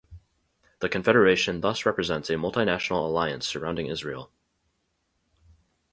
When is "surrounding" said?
3.47-3.85